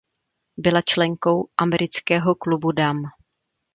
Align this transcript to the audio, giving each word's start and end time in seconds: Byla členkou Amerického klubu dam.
Byla 0.57 0.81
členkou 0.81 1.49
Amerického 1.57 2.35
klubu 2.35 2.71
dam. 2.71 2.97